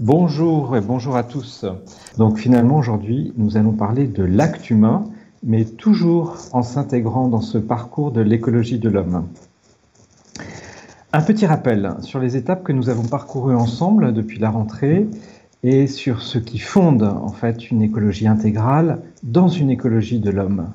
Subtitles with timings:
[0.00, 1.66] Bonjour et bonjour à tous.
[2.16, 5.04] Donc finalement aujourd'hui nous allons parler de l'acte humain,
[5.42, 9.28] mais toujours en s'intégrant dans ce parcours de l'écologie de l'homme.
[11.12, 15.06] Un petit rappel sur les étapes que nous avons parcourues ensemble depuis la rentrée
[15.64, 20.70] et sur ce qui fonde en fait une écologie intégrale dans une écologie de l'homme.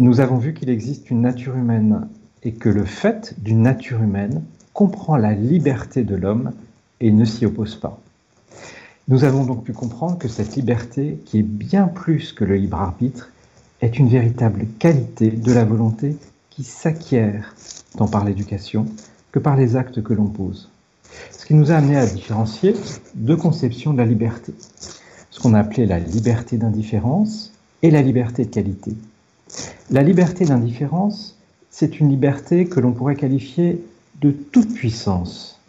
[0.00, 2.08] Nous avons vu qu'il existe une nature humaine
[2.42, 6.50] et que le fait d'une nature humaine comprend la liberté de l'homme
[6.98, 8.00] et ne s'y oppose pas.
[9.12, 12.80] Nous avons donc pu comprendre que cette liberté, qui est bien plus que le libre
[12.80, 13.28] arbitre,
[13.82, 16.16] est une véritable qualité de la volonté
[16.48, 17.54] qui s'acquiert
[17.98, 18.86] tant par l'éducation
[19.30, 20.70] que par les actes que l'on pose.
[21.30, 22.74] Ce qui nous a amené à différencier
[23.14, 24.54] deux conceptions de la liberté.
[25.28, 27.52] Ce qu'on a appelé la liberté d'indifférence
[27.82, 28.94] et la liberté de qualité.
[29.90, 31.38] La liberté d'indifférence,
[31.68, 33.84] c'est une liberté que l'on pourrait qualifier
[34.22, 35.60] de toute puissance,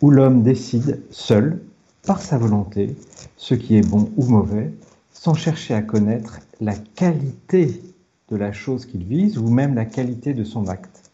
[0.00, 1.60] où l'homme décide seul
[2.08, 2.96] par sa volonté
[3.36, 4.72] ce qui est bon ou mauvais,
[5.12, 7.82] sans chercher à connaître la qualité
[8.30, 11.10] de la chose qu'il vise ou même la qualité de son acte.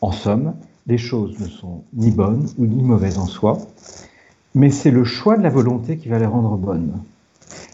[0.00, 0.54] En somme,
[0.88, 3.58] les choses ne sont ni bonnes ou ni mauvaises en soi,
[4.56, 6.98] mais c'est le choix de la volonté qui va les rendre bonnes.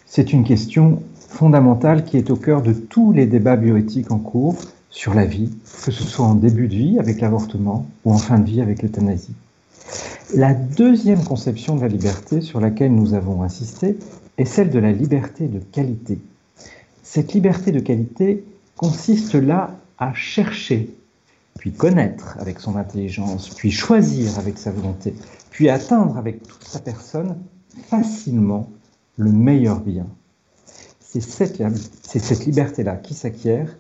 [0.05, 4.57] C'est une question fondamentale qui est au cœur de tous les débats bioéthiques en cours
[4.91, 5.51] sur la vie,
[5.83, 8.83] que ce soit en début de vie avec l'avortement ou en fin de vie avec
[8.83, 9.35] l'euthanasie.
[10.33, 13.99] La deuxième conception de la liberté sur laquelle nous avons insisté
[14.39, 16.19] est celle de la liberté de qualité.
[17.03, 18.43] Cette liberté de qualité
[18.77, 20.91] consiste là à chercher,
[21.59, 25.15] puis connaître avec son intelligence, puis choisir avec sa volonté,
[25.51, 27.37] puis atteindre avec toute sa personne
[27.89, 28.71] facilement
[29.19, 30.07] le meilleur bien.
[31.01, 33.77] C'est cette, liberté-là qui s'acquiert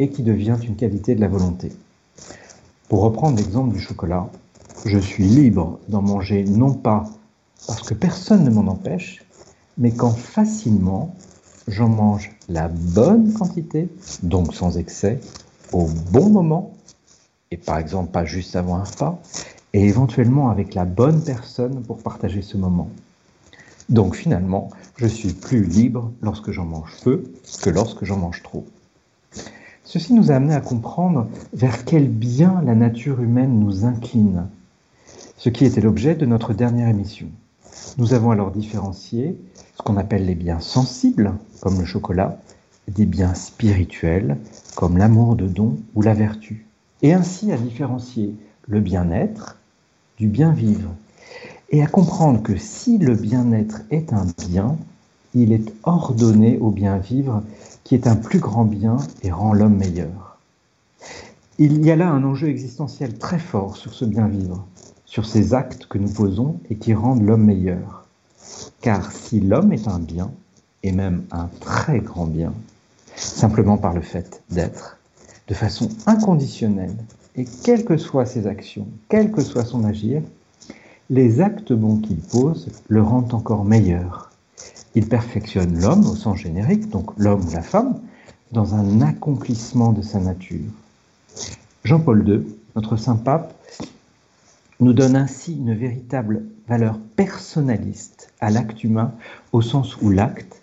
[0.00, 1.70] et qui devient une qualité de la volonté.
[2.88, 4.28] Pour reprendre l'exemple du chocolat,
[4.84, 7.04] je suis libre d'en manger non pas
[7.66, 9.24] parce que personne ne m'en empêche,
[9.78, 11.14] mais quand facilement
[11.68, 13.88] j'en mange la bonne quantité,
[14.22, 15.20] donc sans excès,
[15.72, 16.72] au bon moment,
[17.50, 19.20] et par exemple pas juste avant un repas,
[19.72, 22.88] et éventuellement avec la bonne personne pour partager ce moment.
[23.88, 27.24] Donc finalement, je suis plus libre lorsque j'en mange peu
[27.62, 28.66] que lorsque j'en mange trop.
[29.84, 34.46] Ceci nous a amené à comprendre vers quel bien la nature humaine nous incline
[35.42, 37.26] ce qui était l'objet de notre dernière émission.
[37.98, 39.36] Nous avons alors différencié
[39.76, 42.38] ce qu'on appelle les biens sensibles, comme le chocolat,
[42.86, 44.38] des biens spirituels,
[44.76, 46.64] comme l'amour de don ou la vertu,
[47.02, 48.36] et ainsi à différencier
[48.68, 49.56] le bien-être
[50.16, 50.90] du bien-vivre,
[51.70, 54.76] et à comprendre que si le bien-être est un bien,
[55.34, 57.42] il est ordonné au bien-vivre,
[57.82, 60.38] qui est un plus grand bien et rend l'homme meilleur.
[61.58, 64.64] Il y a là un enjeu existentiel très fort sur ce bien-vivre
[65.12, 68.06] sur ces actes que nous posons et qui rendent l'homme meilleur.
[68.80, 70.30] Car si l'homme est un bien,
[70.82, 72.54] et même un très grand bien,
[73.14, 74.96] simplement par le fait d'être,
[75.48, 76.96] de façon inconditionnelle,
[77.36, 80.22] et quelles que soient ses actions, quel que soit son agir,
[81.10, 84.30] les actes bons qu'il pose le rendent encore meilleur.
[84.94, 88.00] Il perfectionne l'homme au sens générique, donc l'homme ou la femme,
[88.52, 90.70] dans un accomplissement de sa nature.
[91.84, 92.46] Jean-Paul II,
[92.76, 93.52] notre saint pape,
[94.82, 99.14] nous donne ainsi une véritable valeur personnaliste à l'acte humain,
[99.52, 100.62] au sens où l'acte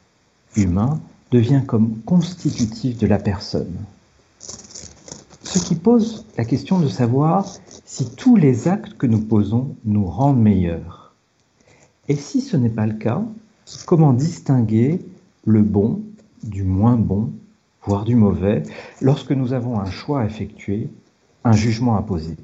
[0.56, 1.00] humain
[1.32, 3.76] devient comme constitutif de la personne.
[4.40, 7.46] Ce qui pose la question de savoir
[7.86, 11.14] si tous les actes que nous posons nous rendent meilleurs.
[12.08, 13.24] Et si ce n'est pas le cas,
[13.86, 15.00] comment distinguer
[15.46, 16.02] le bon
[16.44, 17.32] du moins bon,
[17.84, 18.64] voire du mauvais,
[19.02, 20.90] lorsque nous avons un choix à effectuer,
[21.44, 22.36] un jugement à poser?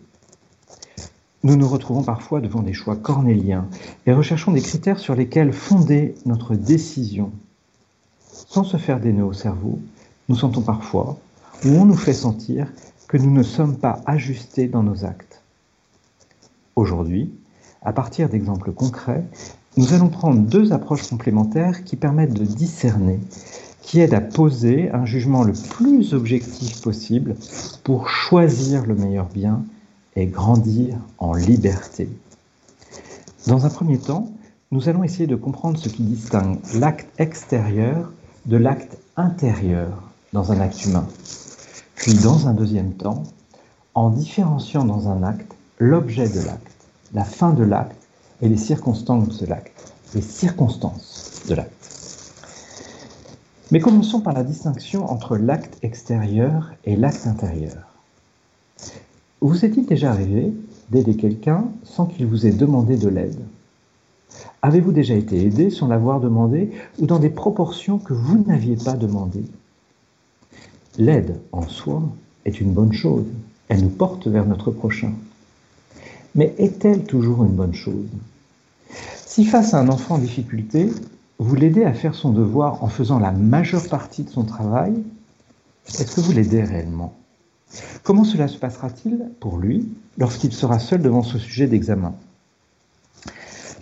[1.46, 3.68] Nous nous retrouvons parfois devant des choix cornéliens
[4.08, 7.32] et recherchons des critères sur lesquels fonder notre décision.
[8.32, 9.78] Sans se faire des nœuds au cerveau,
[10.28, 11.20] nous sentons parfois,
[11.64, 12.68] ou on nous fait sentir,
[13.08, 15.44] que nous ne sommes pas ajustés dans nos actes.
[16.76, 17.32] Aujourd'hui,
[17.84, 19.24] à partir d'exemples concrets,
[19.78, 23.20] nous allons prendre deux approches complémentaires qui permettent de discerner,
[23.84, 27.36] qui aident à poser un jugement le plus objectif possible
[27.84, 29.64] pour choisir le meilleur bien
[30.16, 32.10] et grandir en liberté.
[33.48, 34.30] Dans un premier temps,
[34.72, 38.12] nous allons essayer de comprendre ce qui distingue l'acte extérieur
[38.46, 40.04] de l'acte intérieur
[40.34, 41.08] dans un acte humain.
[41.96, 43.24] Puis dans un deuxième temps,
[43.94, 46.72] en différenciant dans un acte l'objet de l'acte,
[47.14, 48.08] la fin de l'acte
[48.42, 51.72] et les circonstances de l'acte, les circonstances de l'acte.
[53.72, 57.95] Mais commençons par la distinction entre l'acte extérieur et l'acte intérieur.
[59.42, 60.54] Vous est-il déjà arrivé
[60.90, 63.40] d'aider quelqu'un sans qu'il vous ait demandé de l'aide?
[64.62, 68.94] Avez-vous déjà été aidé sans l'avoir demandé ou dans des proportions que vous n'aviez pas
[68.94, 69.46] demandées?
[70.98, 72.02] L'aide en soi
[72.46, 73.26] est une bonne chose.
[73.68, 75.14] Elle nous porte vers notre prochain.
[76.34, 78.08] Mais est-elle toujours une bonne chose?
[79.26, 80.90] Si face à un enfant en difficulté,
[81.40, 84.94] vous l'aidez à faire son devoir en faisant la majeure partie de son travail,
[85.88, 87.14] est-ce que vous l'aidez réellement?
[88.04, 89.88] Comment cela se passera-t-il pour lui
[90.18, 92.14] lorsqu'il sera seul devant ce sujet d'examen?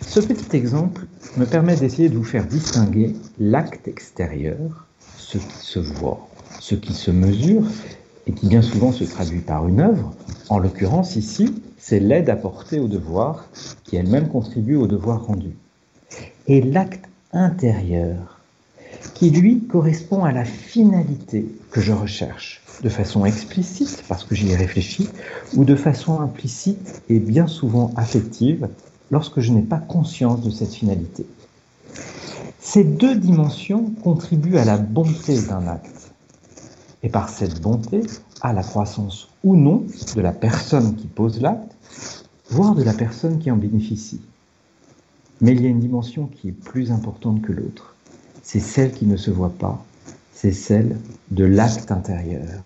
[0.00, 1.06] Ce petit exemple
[1.36, 4.86] me permet d'essayer de vous faire distinguer l'acte extérieur,
[5.16, 6.28] ce qui se voit,
[6.60, 7.64] ce qui se mesure
[8.26, 10.14] et qui bien souvent se traduit par une œuvre.
[10.48, 13.48] En l'occurrence ici, c'est l'aide apportée au devoir
[13.84, 15.56] qui elle-même contribue au devoir rendu.
[16.46, 18.33] Et l'acte intérieur,
[19.12, 24.50] qui lui correspond à la finalité que je recherche, de façon explicite parce que j'y
[24.50, 25.08] ai réfléchi,
[25.54, 28.68] ou de façon implicite et bien souvent affective
[29.10, 31.26] lorsque je n'ai pas conscience de cette finalité.
[32.60, 36.12] Ces deux dimensions contribuent à la bonté d'un acte,
[37.02, 38.02] et par cette bonté,
[38.40, 39.84] à la croissance ou non
[40.16, 41.76] de la personne qui pose l'acte,
[42.50, 44.22] voire de la personne qui en bénéficie.
[45.40, 47.93] Mais il y a une dimension qui est plus importante que l'autre.
[48.44, 49.84] C'est celle qui ne se voit pas,
[50.32, 50.98] c'est celle
[51.30, 52.62] de l'acte intérieur.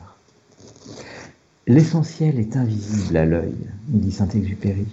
[1.69, 3.55] L'essentiel est invisible à l'œil,
[3.89, 4.89] nous dit Saint-Exupéry.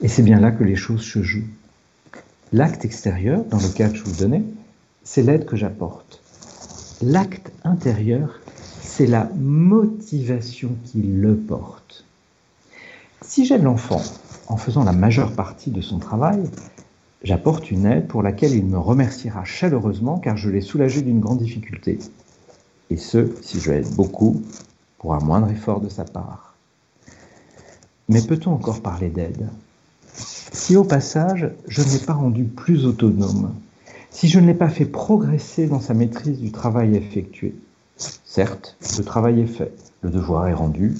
[0.00, 1.48] Et c'est bien là que les choses se jouent.
[2.52, 4.44] L'acte extérieur, dans le cas que je vous donnais,
[5.02, 6.22] c'est l'aide que j'apporte.
[7.02, 8.40] L'acte intérieur,
[8.80, 12.04] c'est la motivation qui le porte.
[13.22, 14.02] Si j'aide l'enfant
[14.46, 16.42] en faisant la majeure partie de son travail,
[17.22, 21.38] j'apporte une aide pour laquelle il me remerciera chaleureusement car je l'ai soulagé d'une grande
[21.38, 21.98] difficulté.
[22.90, 24.42] Et ce, si je l'aide beaucoup,
[24.98, 26.54] pour un moindre effort de sa part.
[28.08, 29.48] Mais peut-on encore parler d'aide?
[30.12, 33.54] Si au passage, je ne l'ai pas rendu plus autonome,
[34.10, 37.54] si je ne l'ai pas fait progresser dans sa maîtrise du travail effectué,
[37.96, 40.96] certes, le travail est fait, le devoir est rendu,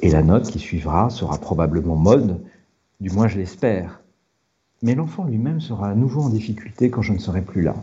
[0.00, 2.40] et la note qui suivra sera probablement mode,
[3.00, 4.00] du moins je l'espère,
[4.86, 7.74] mais l'enfant lui-même sera à nouveau en difficulté quand je ne serai plus là.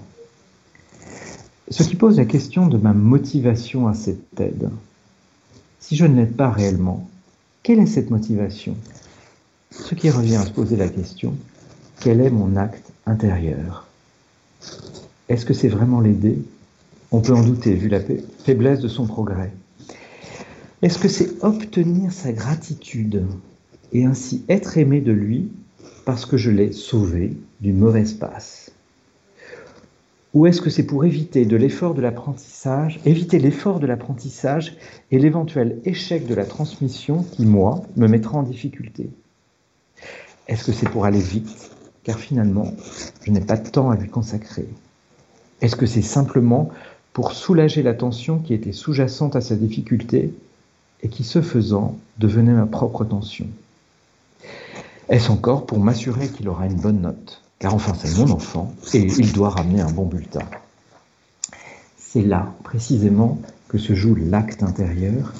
[1.69, 4.69] Ce qui pose la question de ma motivation à cette aide.
[5.81, 7.09] Si je ne l'aide pas réellement,
[7.61, 8.77] quelle est cette motivation?
[9.69, 11.35] Ce qui revient à se poser la question,
[11.99, 13.85] quel est mon acte intérieur?
[15.27, 16.41] Est-ce que c'est vraiment l'aider?
[17.11, 17.99] On peut en douter vu la
[18.45, 19.51] faiblesse de son progrès.
[20.81, 23.25] Est-ce que c'est obtenir sa gratitude
[23.91, 25.51] et ainsi être aimé de lui?
[26.05, 28.71] Parce que je l'ai sauvé d'une mauvaise passe
[30.33, 34.75] Ou est-ce que c'est pour éviter de l'effort de l'apprentissage, éviter l'effort de l'apprentissage
[35.11, 39.09] et l'éventuel échec de la transmission qui, moi, me mettra en difficulté?
[40.47, 41.71] Est-ce que c'est pour aller vite?
[42.03, 42.73] Car finalement,
[43.21, 44.67] je n'ai pas de temps à lui consacrer.
[45.61, 46.69] Est-ce que c'est simplement
[47.13, 50.33] pour soulager la tension qui était sous-jacente à sa difficulté
[51.01, 53.47] et qui, ce faisant, devenait ma propre tension?
[55.09, 57.41] Est-ce encore pour m'assurer qu'il aura une bonne note?
[57.59, 60.45] Car enfin, c'est mon enfant et il doit ramener un bon bulletin.
[61.97, 65.33] C'est là, précisément, que se joue l'acte intérieur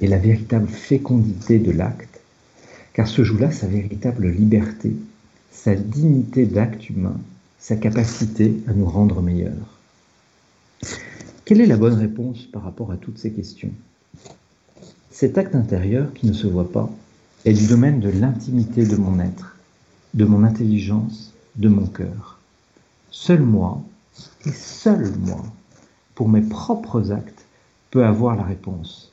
[0.00, 2.16] et la véritable fécondité de l'acte
[2.96, 4.96] car se joue là sa véritable liberté,
[5.50, 7.20] sa dignité d'acte humain,
[7.58, 9.78] sa capacité à nous rendre meilleurs.
[11.44, 13.70] Quelle est la bonne réponse par rapport à toutes ces questions?
[15.10, 16.90] Cet acte intérieur qui ne se voit pas
[17.46, 19.56] est du domaine de l'intimité de mon être,
[20.14, 22.40] de mon intelligence, de mon cœur.
[23.12, 23.80] Seul moi,
[24.44, 25.44] et seul moi,
[26.16, 27.44] pour mes propres actes,
[27.92, 29.12] peut avoir la réponse.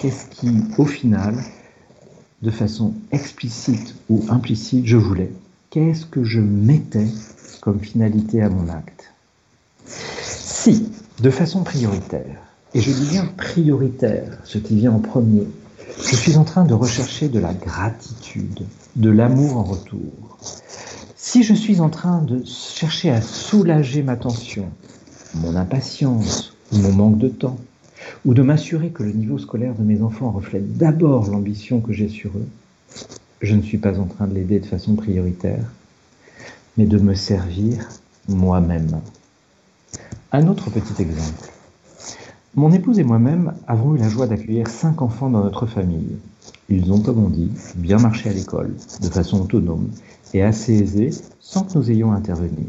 [0.00, 1.36] Qu'est-ce qui, au final,
[2.42, 5.30] de façon explicite ou implicite, je voulais.
[5.70, 7.06] Qu'est-ce que je mettais
[7.60, 9.12] comme finalité à mon acte?
[9.86, 12.40] Si, de façon prioritaire,
[12.74, 15.46] et je dis bien prioritaire, ce qui vient en premier,
[16.00, 20.38] je suis en train de rechercher de la gratitude, de l'amour en retour.
[21.16, 24.68] Si je suis en train de chercher à soulager ma tension,
[25.34, 27.58] mon impatience ou mon manque de temps,
[28.24, 32.08] ou de m'assurer que le niveau scolaire de mes enfants reflète d'abord l'ambition que j'ai
[32.08, 32.48] sur eux,
[33.40, 35.64] je ne suis pas en train de l'aider de façon prioritaire,
[36.76, 37.88] mais de me servir
[38.28, 39.00] moi-même.
[40.32, 41.50] Un autre petit exemple.
[42.54, 46.16] Mon épouse et moi-même avons eu la joie d'accueillir cinq enfants dans notre famille.
[46.68, 49.88] Ils ont, comme on dit, bien marché à l'école, de façon autonome
[50.34, 52.66] et assez aisée, sans que nous ayons à intervenir.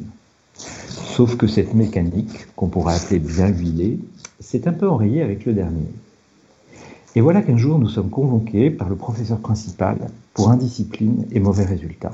[0.55, 3.99] Sauf que cette mécanique, qu'on pourrait appeler bien huilée,
[4.39, 5.91] s'est un peu enrayée avec le dernier.
[7.15, 9.97] Et voilà qu'un jour nous sommes convoqués par le professeur principal
[10.33, 12.13] pour indiscipline et mauvais résultats.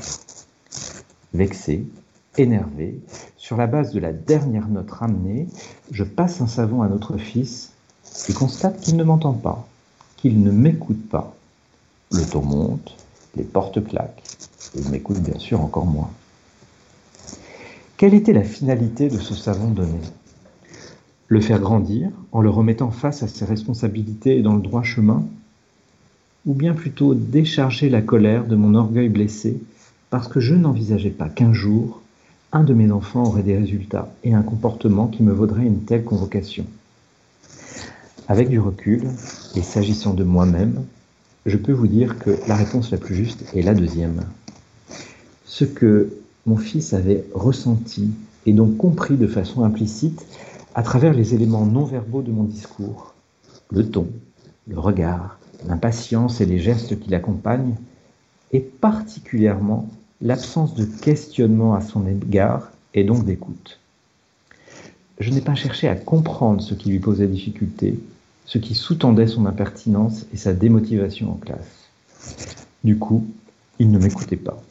[1.36, 1.86] vexé,
[2.36, 3.00] énervé,
[3.40, 5.48] sur la base de la dernière note ramenée,
[5.92, 7.72] je passe un savon à notre fils
[8.28, 9.66] et constate qu'il ne m'entend pas,
[10.18, 11.34] qu'il ne m'écoute pas.
[12.12, 12.98] Le ton monte,
[13.38, 14.24] les portes claquent,
[14.76, 16.12] et il m'écoute bien sûr encore moins.
[17.96, 20.00] Quelle était la finalité de ce savon donné?
[21.30, 25.24] Le faire grandir en le remettant face à ses responsabilités et dans le droit chemin?
[26.46, 29.62] Ou bien plutôt décharger la colère de mon orgueil blessé
[30.10, 32.02] parce que je n'envisageais pas qu'un jour,
[32.52, 36.04] un de mes enfants aurait des résultats et un comportement qui me vaudrait une telle
[36.04, 36.66] convocation.
[38.28, 39.08] Avec du recul,
[39.56, 40.84] et s'agissant de moi-même,
[41.46, 44.22] je peux vous dire que la réponse la plus juste est la deuxième.
[45.46, 48.12] Ce que mon fils avait ressenti
[48.46, 50.26] et donc compris de façon implicite
[50.76, 53.14] à travers les éléments non verbaux de mon discours,
[53.72, 54.08] le ton,
[54.68, 57.76] le regard, l'impatience et les gestes qui l'accompagnent,
[58.52, 59.88] et particulièrement
[60.22, 63.80] l'absence de questionnement à son égard et donc d'écoute.
[65.20, 68.00] Je n'ai pas cherché à comprendre ce qui lui posait difficulté,
[68.46, 71.90] ce qui sous-tendait son impertinence et sa démotivation en classe.
[72.84, 73.26] Du coup,
[73.80, 74.62] il ne m'écoutait pas,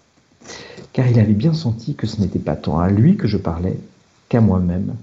[0.92, 3.78] car il avait bien senti que ce n'était pas tant à lui que je parlais
[4.28, 4.94] qu'à moi-même.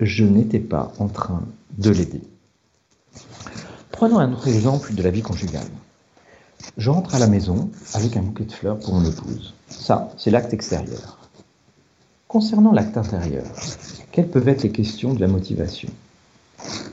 [0.00, 1.42] Je n'étais pas en train
[1.78, 2.22] de l'aider.
[3.90, 5.68] Prenons un autre exemple de la vie conjugale.
[6.76, 9.54] Je rentre à la maison avec un bouquet de fleurs pour mon épouse.
[9.80, 11.18] Ça, c'est l'acte extérieur.
[12.28, 13.44] Concernant l'acte intérieur,
[14.12, 15.88] quelles peuvent être les questions de la motivation?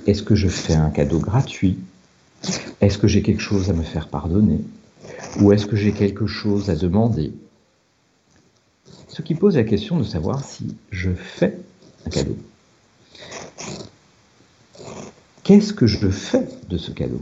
[0.07, 1.77] Est-ce que je fais un cadeau gratuit?
[2.81, 4.61] Est-ce que j'ai quelque chose à me faire pardonner?
[5.39, 7.33] Ou est-ce que j'ai quelque chose à demander?
[9.07, 11.57] Ce qui pose la question de savoir si je fais
[12.05, 12.37] un cadeau.
[15.43, 17.21] Qu'est-ce que je fais de ce cadeau?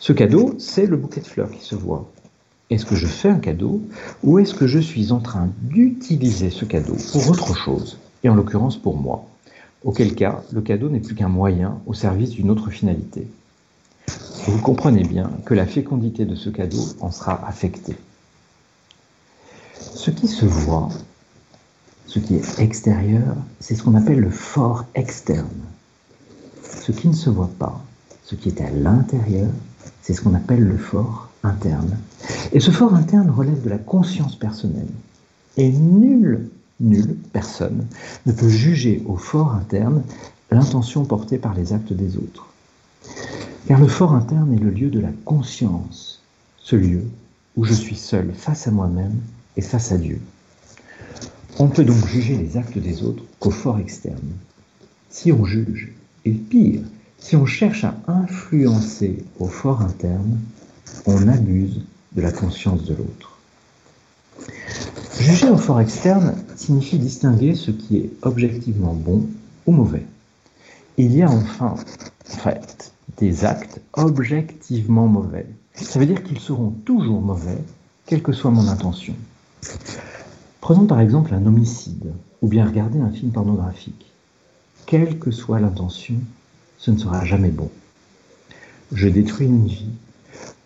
[0.00, 2.08] Ce cadeau, c'est le bouquet de fleurs qui se voit.
[2.70, 3.80] Est-ce que je fais un cadeau
[4.22, 8.34] ou est-ce que je suis en train d'utiliser ce cadeau pour autre chose, et en
[8.34, 9.24] l'occurrence pour moi?
[9.84, 13.26] Auquel cas, le cadeau n'est plus qu'un moyen au service d'une autre finalité.
[14.46, 17.96] Vous comprenez bien que la fécondité de ce cadeau en sera affectée.
[19.80, 20.88] Ce qui se voit,
[22.06, 25.46] ce qui est extérieur, c'est ce qu'on appelle le fort externe.
[26.62, 27.82] Ce qui ne se voit pas,
[28.24, 29.48] ce qui est à l'intérieur,
[30.02, 31.96] c'est ce qu'on appelle le fort interne.
[32.52, 34.88] Et ce fort interne relève de la conscience personnelle.
[35.56, 36.48] Et nulle,
[36.80, 37.86] nulle personne
[38.26, 40.02] ne peut juger au fort interne
[40.50, 42.46] l'intention portée par les actes des autres.
[43.66, 46.22] Car le fort interne est le lieu de la conscience,
[46.58, 47.04] ce lieu
[47.56, 49.16] où je suis seul face à moi-même
[49.56, 50.20] et face à Dieu.
[51.58, 54.32] On peut donc juger les actes des autres qu'au fort externe.
[55.10, 55.92] Si on juge,
[56.24, 56.82] et pire,
[57.18, 60.38] si on cherche à influencer au fort interne,
[61.06, 63.38] on abuse de la conscience de l'autre.
[65.18, 69.26] Juger au fort externe signifie distinguer ce qui est objectivement bon
[69.66, 70.06] ou mauvais.
[70.96, 71.74] Il y a enfin,
[72.32, 75.46] en fait, des actes objectivement mauvais.
[75.74, 77.58] Ça veut dire qu'ils seront toujours mauvais,
[78.06, 79.14] quelle que soit mon intention.
[80.60, 84.06] Prenons par exemple un homicide, ou bien regarder un film pornographique.
[84.86, 86.14] Quelle que soit l'intention,
[86.78, 87.70] ce ne sera jamais bon.
[88.92, 89.90] Je détruis une vie,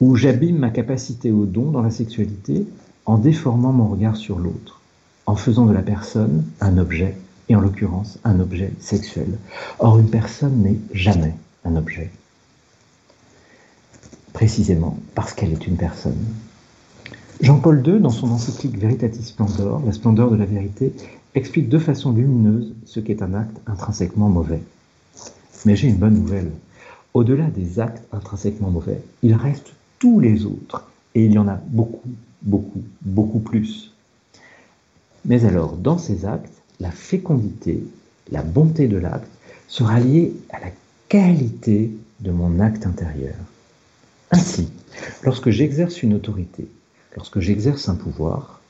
[0.01, 2.67] où j'abîme ma capacité au don dans la sexualité
[3.07, 4.81] en déformant mon regard sur l'autre,
[5.27, 7.17] en faisant de la personne un objet,
[7.49, 9.39] et en l'occurrence un objet sexuel.
[9.79, 12.11] Or, une personne n'est jamais un objet,
[14.33, 16.19] précisément parce qu'elle est une personne.
[17.41, 20.93] Jean-Paul II, dans son encyclique Veritatis Splendor, la splendeur de la vérité,
[21.35, 24.63] explique de façon lumineuse ce qu'est un acte intrinsèquement mauvais.
[25.65, 26.53] Mais j'ai une bonne nouvelle.
[27.15, 30.87] Au-delà des actes intrinsèquement mauvais, il reste tous les autres.
[31.15, 32.11] Et il y en a beaucoup,
[32.43, 33.93] beaucoup, beaucoup plus.
[35.25, 37.85] Mais alors, dans ces actes, la fécondité,
[38.31, 39.31] la bonté de l'acte
[39.69, 40.71] sera liée à la
[41.09, 41.91] qualité
[42.21, 43.35] de mon acte intérieur.
[44.31, 44.71] Ainsi,
[45.23, 46.67] lorsque j'exerce une autorité,
[47.15, 48.61] lorsque j'exerce un pouvoir,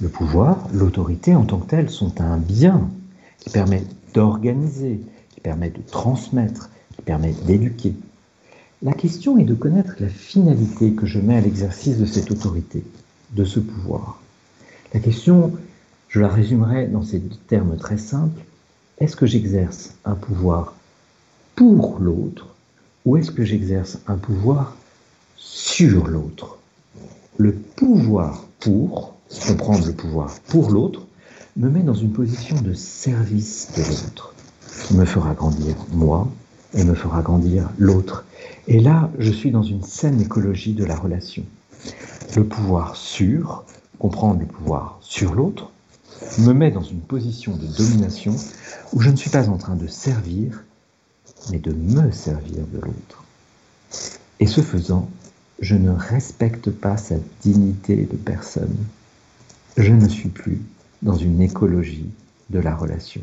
[0.00, 2.90] le pouvoir, l'autorité en tant que telle sont un bien
[3.38, 3.82] qui permet
[4.14, 7.94] d'organiser, qui permet de transmettre, qui permet d'éduquer,
[8.82, 12.84] la question est de connaître la finalité que je mets à l'exercice de cette autorité,
[13.32, 14.20] de ce pouvoir.
[14.92, 15.52] La question,
[16.08, 18.42] je la résumerai dans ces termes très simples,
[18.98, 20.74] est-ce que j'exerce un pouvoir
[21.54, 22.48] pour l'autre
[23.04, 24.76] ou est-ce que j'exerce un pouvoir
[25.36, 26.58] sur l'autre?
[27.38, 29.14] Le pouvoir pour,
[29.46, 31.06] comprendre le pouvoir pour l'autre,
[31.56, 34.34] me met dans une position de service de l'autre,
[34.82, 36.28] qui me fera grandir moi
[36.76, 38.24] et me fera grandir l'autre.
[38.68, 41.44] Et là, je suis dans une saine écologie de la relation.
[42.36, 43.64] Le pouvoir sur
[43.98, 45.70] comprendre le pouvoir sur l'autre,
[46.38, 48.34] me met dans une position de domination
[48.92, 50.64] où je ne suis pas en train de servir,
[51.50, 53.24] mais de me servir de l'autre.
[54.40, 55.08] Et ce faisant,
[55.60, 58.76] je ne respecte pas sa dignité de personne.
[59.76, 60.60] Je ne suis plus
[61.02, 62.10] dans une écologie
[62.50, 63.22] de la relation.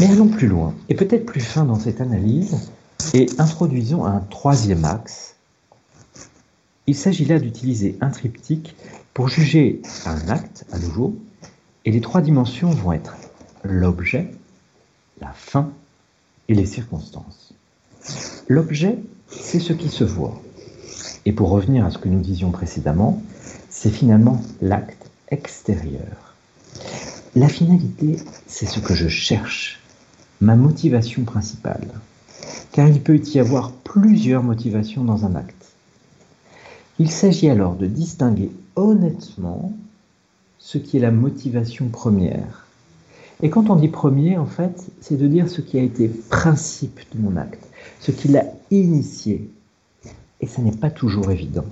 [0.00, 2.70] Mais allons plus loin, et peut-être plus fin dans cette analyse,
[3.12, 5.36] et introduisons un troisième axe.
[6.86, 8.74] Il s'agit là d'utiliser un triptyque
[9.14, 11.16] pour juger un acte à nouveau,
[11.84, 13.14] et les trois dimensions vont être
[13.62, 14.30] l'objet,
[15.20, 15.70] la fin
[16.48, 17.54] et les circonstances.
[18.48, 18.98] L'objet,
[19.30, 20.42] c'est ce qui se voit.
[21.24, 23.22] Et pour revenir à ce que nous disions précédemment,
[23.70, 26.34] c'est finalement l'acte extérieur.
[27.36, 29.80] La finalité, c'est ce que je cherche,
[30.44, 31.88] ma motivation principale.
[32.72, 35.72] Car il peut y avoir plusieurs motivations dans un acte.
[36.98, 39.72] Il s'agit alors de distinguer honnêtement
[40.58, 42.66] ce qui est la motivation première.
[43.42, 47.00] Et quand on dit premier, en fait, c'est de dire ce qui a été principe
[47.14, 47.66] de mon acte,
[48.00, 49.50] ce qui l'a initié.
[50.40, 51.66] Et ça n'est pas toujours évident.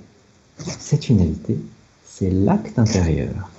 [0.57, 1.57] Cette finalité,
[2.05, 3.49] c'est l'acte intérieur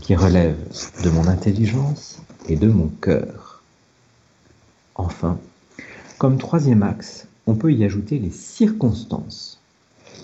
[0.00, 0.56] qui relève
[1.02, 3.49] de mon intelligence et de mon cœur.
[5.00, 5.38] Enfin,
[6.18, 9.58] comme troisième axe, on peut y ajouter les circonstances.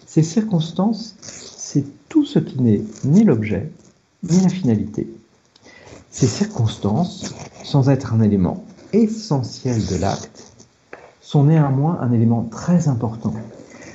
[0.05, 3.71] Ces circonstances, c'est tout ce qui n'est ni l'objet,
[4.23, 5.09] ni la finalité.
[6.11, 10.53] Ces circonstances, sans être un élément essentiel de l'acte,
[11.23, 13.33] sont néanmoins un élément très important,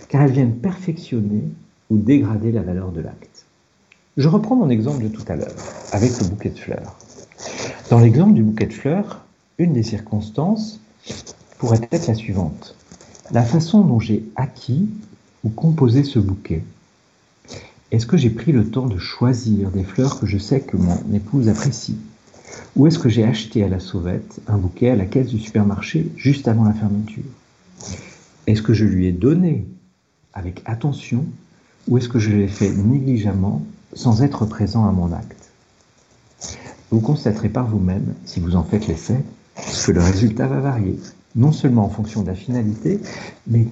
[0.10, 1.44] car elles viennent perfectionner
[1.92, 3.46] ou dégrader la valeur de l'acte.
[4.18, 5.54] Je reprends mon exemple de tout à l'heure,
[5.92, 6.98] avec le bouquet de fleurs.
[7.92, 9.22] Dans l'exemple du bouquet de fleurs,
[9.62, 10.80] une des circonstances
[11.60, 12.76] pourrait être la suivante.
[13.32, 14.90] La façon dont j'ai acquis
[15.44, 16.64] ou composé ce bouquet.
[17.92, 20.98] Est-ce que j'ai pris le temps de choisir des fleurs que je sais que mon
[21.14, 21.98] épouse apprécie?
[22.76, 26.12] Ou est-ce que j'ai acheté à la sauvette un bouquet à la caisse du supermarché
[26.16, 27.24] juste avant la fermeture?
[28.48, 29.68] Est-ce que je lui ai donné
[30.34, 31.26] avec attention
[31.88, 33.62] ou est-ce que je l'ai fait négligemment
[33.94, 35.52] sans être présent à mon acte?
[36.90, 39.24] Vous constaterez par vous-même, si vous en faites l'essai,
[39.56, 41.00] que le résultat va varier,
[41.36, 43.00] non seulement en fonction de la finalité,
[43.48, 43.68] mais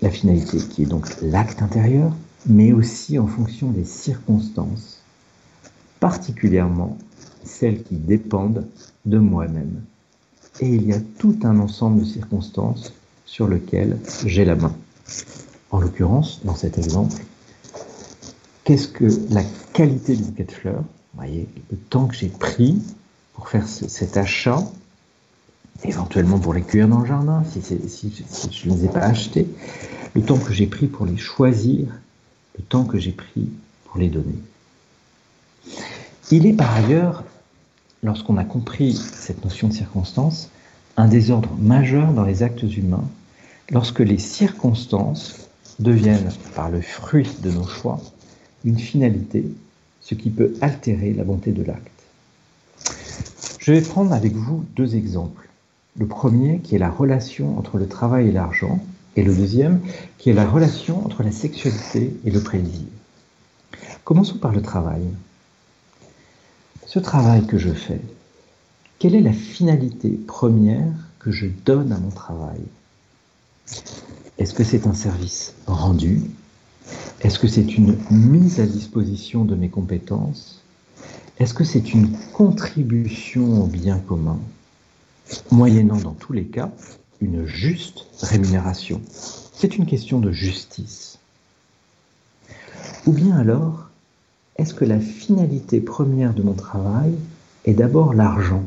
[0.00, 2.12] la finalité qui est donc l'acte intérieur,
[2.46, 5.00] mais aussi en fonction des circonstances,
[6.00, 6.96] particulièrement
[7.44, 8.66] celles qui dépendent
[9.06, 9.82] de moi-même.
[10.60, 12.92] Et il y a tout un ensemble de circonstances
[13.24, 14.74] sur lesquelles j'ai la main.
[15.70, 17.22] En l'occurrence, dans cet exemple,
[18.64, 19.42] qu'est-ce que la
[19.72, 20.84] qualité du bouquet de fleurs?
[21.14, 22.80] Vous voyez, le temps que j'ai pris
[23.34, 24.64] pour faire cet achat,
[25.84, 28.12] éventuellement pour les cueillir dans le jardin, si, si
[28.52, 29.46] je ne les ai pas achetés,
[30.14, 31.86] le temps que j'ai pris pour les choisir,
[32.56, 33.48] le temps que j'ai pris
[33.84, 34.38] pour les donner.
[36.30, 37.24] Il est par ailleurs,
[38.02, 40.50] lorsqu'on a compris cette notion de circonstance,
[40.96, 43.08] un désordre majeur dans les actes humains,
[43.70, 48.00] lorsque les circonstances deviennent, par le fruit de nos choix,
[48.64, 49.44] une finalité,
[50.00, 51.92] ce qui peut altérer la bonté de l'acte.
[53.58, 55.47] Je vais prendre avec vous deux exemples.
[55.98, 58.80] Le premier qui est la relation entre le travail et l'argent,
[59.16, 59.80] et le deuxième
[60.16, 62.86] qui est la relation entre la sexualité et le plaisir.
[64.04, 65.02] Commençons par le travail.
[66.86, 68.00] Ce travail que je fais,
[69.00, 72.62] quelle est la finalité première que je donne à mon travail?
[74.38, 76.22] Est-ce que c'est un service rendu?
[77.22, 80.62] Est-ce que c'est une mise à disposition de mes compétences?
[81.40, 84.38] Est-ce que c'est une contribution au bien commun?
[85.50, 86.70] Moyennant dans tous les cas
[87.20, 89.00] une juste rémunération.
[89.10, 91.18] C'est une question de justice.
[93.06, 93.88] Ou bien alors,
[94.56, 97.14] est-ce que la finalité première de mon travail
[97.64, 98.64] est d'abord l'argent,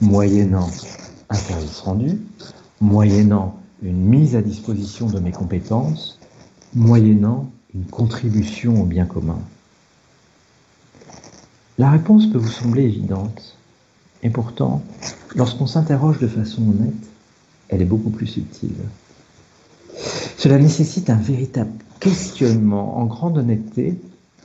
[0.00, 0.70] moyennant
[1.28, 2.18] un service rendu,
[2.80, 6.18] moyennant une mise à disposition de mes compétences,
[6.74, 9.38] moyennant une contribution au bien commun
[11.78, 13.57] La réponse peut vous sembler évidente,
[14.22, 14.82] et pourtant,
[15.34, 16.94] lorsqu'on s'interroge de façon honnête,
[17.68, 18.74] elle est beaucoup plus subtile.
[20.36, 23.98] Cela nécessite un véritable questionnement en grande honnêteté,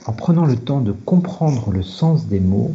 [0.06, 2.74] en prenant le temps de comprendre le sens des mots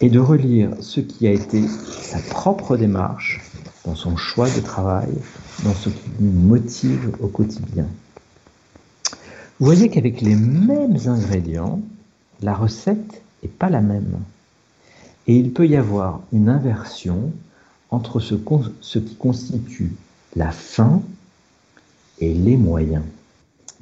[0.00, 1.64] et de relire ce qui a été
[2.00, 3.40] sa propre démarche
[3.84, 5.12] dans son choix de travail,
[5.64, 7.86] dans ce qui nous motive au quotidien.
[9.58, 11.80] Vous voyez qu'avec les mêmes ingrédients,
[12.42, 14.18] la recette n'est pas la même.
[15.26, 17.32] Et il peut y avoir une inversion
[17.90, 19.92] entre ce, qui constitue
[20.34, 21.02] la fin
[22.18, 23.04] et les moyens.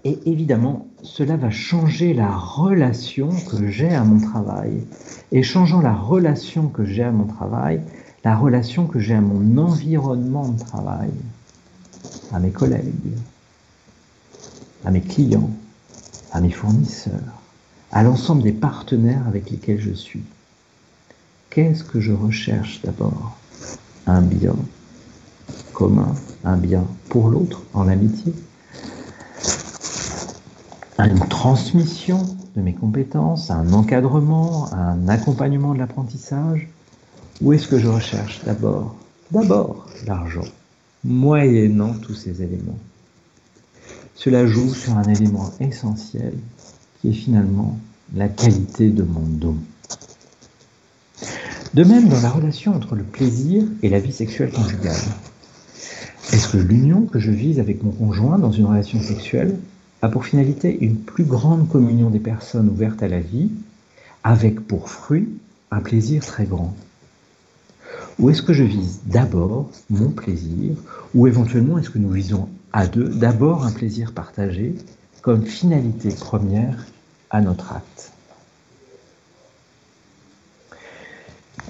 [0.04, 4.84] Et évidemment, cela va changer la relation que j'ai à mon travail.
[5.32, 7.80] Et changeant la relation que j'ai à mon travail,
[8.24, 11.10] la relation que j'ai à mon environnement de travail,
[12.32, 13.12] à mes collègues,
[14.84, 15.50] à mes clients,
[16.32, 17.42] à mes fournisseurs,
[17.92, 20.22] à l'ensemble des partenaires avec lesquels je suis.
[21.54, 23.38] Qu'est-ce que je recherche d'abord?
[24.08, 24.56] Un bien
[25.72, 26.12] commun,
[26.42, 28.34] un bien pour l'autre, en amitié,
[30.98, 36.68] une transmission de mes compétences, un encadrement, un accompagnement de l'apprentissage?
[37.40, 38.96] Où est-ce que je recherche d'abord?
[39.30, 40.48] D'abord l'argent,
[41.04, 42.78] moyennant tous ces éléments.
[44.16, 46.34] Cela joue sur un élément essentiel
[47.00, 47.78] qui est finalement
[48.12, 49.56] la qualité de mon don.
[51.74, 54.94] De même dans la relation entre le plaisir et la vie sexuelle conjugale.
[56.32, 59.58] Est-ce que l'union que je vise avec mon conjoint dans une relation sexuelle
[60.00, 63.50] a pour finalité une plus grande communion des personnes ouvertes à la vie,
[64.22, 65.28] avec pour fruit
[65.72, 66.76] un plaisir très grand?
[68.20, 70.76] Ou est-ce que je vise d'abord mon plaisir,
[71.12, 74.76] ou éventuellement est-ce que nous visons à deux d'abord un plaisir partagé
[75.22, 76.86] comme finalité première
[77.30, 78.13] à notre acte?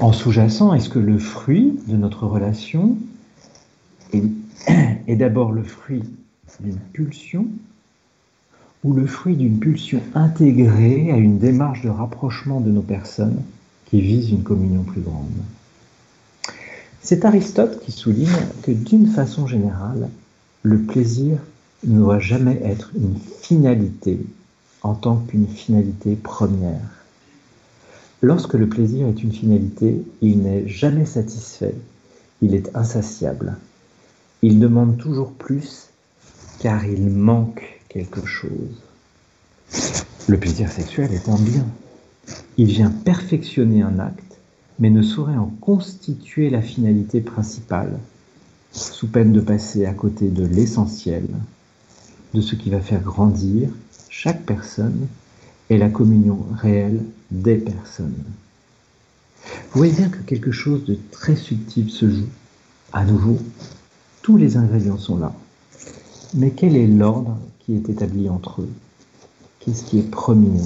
[0.01, 2.97] En sous-jacent, est-ce que le fruit de notre relation
[4.13, 6.03] est, d'abord le fruit
[6.61, 7.47] d'une pulsion
[8.83, 13.41] ou le fruit d'une pulsion intégrée à une démarche de rapprochement de nos personnes
[13.87, 15.31] qui vise une communion plus grande?
[17.01, 18.29] C'est Aristote qui souligne
[18.63, 20.09] que d'une façon générale,
[20.63, 21.39] le plaisir
[21.87, 24.19] ne doit jamais être une finalité
[24.83, 27.04] en tant qu'une finalité première.
[28.25, 31.75] Lorsque le plaisir est une finalité, il n'est jamais satisfait,
[32.41, 33.59] il est insatiable.
[34.41, 35.91] Il demande toujours plus
[36.59, 38.83] car il manque quelque chose.
[40.27, 41.67] Le plaisir sexuel est un bien.
[42.57, 44.39] Il vient perfectionner un acte,
[44.79, 47.99] mais ne saurait en constituer la finalité principale,
[48.73, 51.27] sous peine de passer à côté de l'essentiel,
[52.33, 53.69] de ce qui va faire grandir
[54.09, 55.09] chaque personne
[55.69, 57.03] et la communion réelle
[57.43, 58.25] des personnes.
[59.45, 62.29] Vous voyez bien que quelque chose de très subtil se joue.
[62.93, 63.39] À nouveau,
[64.23, 65.35] tous les ingrédients sont là.
[66.35, 68.71] Mais quel est l'ordre qui est établi entre eux?
[69.61, 70.63] Qu'est-ce qui est premier?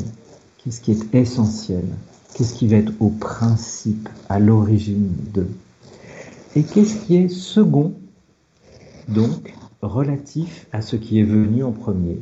[0.59, 1.85] Qu'est-ce qui est essentiel?
[2.35, 5.51] Qu'est-ce qui va être au principe, à l'origine d'eux
[6.55, 7.95] Et qu'est-ce qui est second,
[9.09, 12.21] donc relatif à ce qui est venu en premier?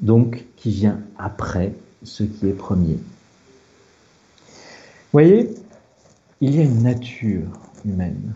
[0.00, 2.98] Donc qui vient après ce qui est premier.
[4.44, 5.50] Vous voyez,
[6.40, 7.48] il y a une nature
[7.84, 8.34] humaine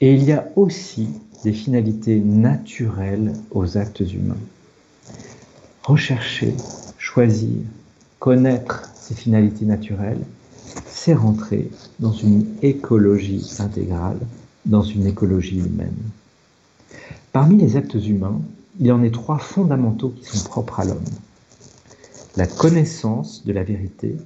[0.00, 1.08] et il y a aussi
[1.44, 4.36] des finalités naturelles aux actes humains.
[5.82, 6.54] Rechercher,
[6.98, 7.58] choisir,
[8.18, 10.24] connaître ces finalités naturelles,
[10.86, 14.18] c'est rentrer dans une écologie intégrale,
[14.64, 15.96] dans une écologie humaine.
[17.32, 18.40] Parmi les actes humains,
[18.78, 21.04] il y en a trois fondamentaux qui sont propres à l'homme.
[22.34, 24.16] La connaissance de la vérité,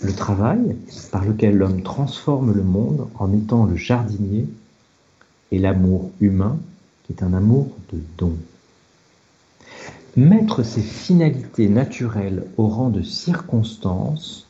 [0.00, 0.76] le travail
[1.12, 4.46] par lequel l'homme transforme le monde en étant le jardinier
[5.52, 6.58] et l'amour humain,
[7.04, 8.32] qui est un amour de don.
[10.16, 14.48] Mettre ces finalités naturelles au rang de circonstances,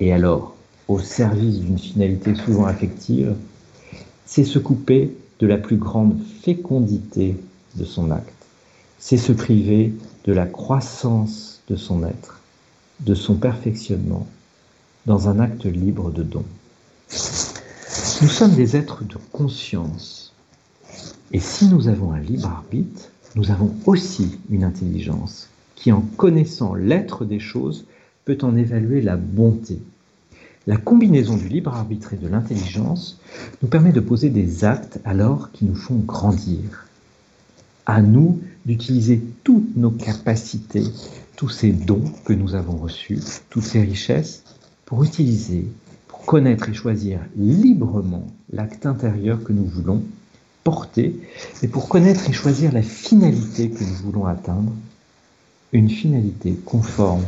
[0.00, 0.56] et alors
[0.88, 3.34] au service d'une finalité souvent affective,
[4.24, 7.36] c'est se couper de la plus grande fécondité
[7.74, 8.32] de son acte.
[8.98, 9.92] C'est se priver
[10.24, 12.40] de la croissance de son être,
[13.00, 14.26] de son perfectionnement,
[15.06, 16.44] dans un acte libre de don.
[18.20, 20.32] Nous sommes des êtres de conscience.
[21.32, 26.74] Et si nous avons un libre arbitre, nous avons aussi une intelligence qui, en connaissant
[26.74, 27.84] l'être des choses,
[28.24, 29.78] peut en évaluer la bonté.
[30.66, 33.20] La combinaison du libre arbitre et de l'intelligence
[33.62, 36.86] nous permet de poser des actes alors qui nous font grandir.
[37.86, 40.84] À nous d'utiliser toutes nos capacités,
[41.38, 44.42] tous ces dons que nous avons reçus, toutes ces richesses,
[44.84, 45.66] pour utiliser
[46.26, 50.02] connaître et choisir librement l'acte intérieur que nous voulons
[50.64, 51.14] porter,
[51.62, 54.72] et pour connaître et choisir la finalité que nous voulons atteindre,
[55.72, 57.24] une finalité conforme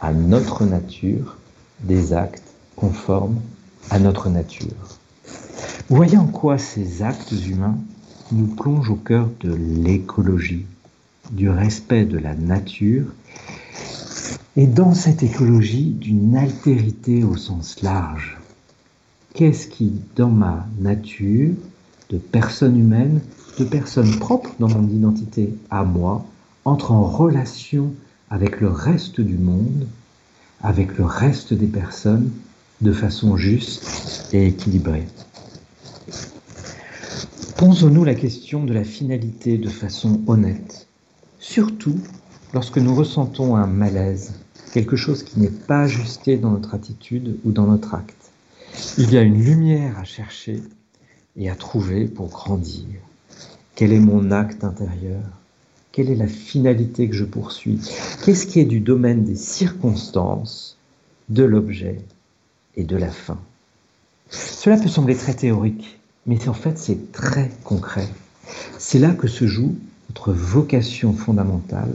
[0.00, 1.36] à notre nature,
[1.84, 3.40] des actes conformes
[3.90, 4.98] à notre nature.
[5.88, 7.78] Voyez en quoi ces actes humains
[8.32, 10.66] nous plongent au cœur de l'écologie,
[11.30, 13.04] du respect de la nature,
[14.56, 18.38] et dans cette écologie d'une altérité au sens large
[19.34, 21.54] qu'est-ce qui, dans ma nature
[22.10, 23.20] de personne humaine,
[23.58, 26.24] de personne propre dans mon identité à moi,
[26.64, 27.94] entre en relation
[28.30, 29.86] avec le reste du monde,
[30.62, 32.30] avec le reste des personnes,
[32.82, 33.90] de façon juste
[34.32, 35.06] et équilibrée?
[37.56, 40.88] Posons-nous la question de la finalité de façon honnête,
[41.38, 41.96] surtout
[42.52, 44.34] lorsque nous ressentons un malaise,
[44.72, 48.30] quelque chose qui n'est pas ajusté dans notre attitude ou dans notre acte.
[48.98, 50.62] Il y a une lumière à chercher
[51.36, 52.86] et à trouver pour grandir.
[53.74, 55.22] Quel est mon acte intérieur?
[55.92, 57.80] Quelle est la finalité que je poursuis?
[58.24, 60.78] Qu'est-ce qui est du domaine des circonstances,
[61.28, 62.00] de l'objet
[62.76, 63.38] et de la fin?
[64.30, 68.08] Cela peut sembler très théorique, mais en fait c'est très concret.
[68.78, 69.74] C'est là que se joue
[70.08, 71.94] notre vocation fondamentale,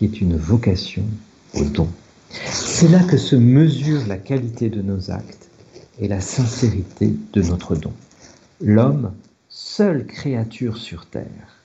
[0.00, 1.04] qui est une vocation
[1.52, 1.86] au don.
[2.30, 5.50] C'est là que se mesure la qualité de nos actes
[5.98, 7.92] et la sincérité de notre don.
[8.62, 9.12] L'homme,
[9.50, 11.58] seule créature sur terre,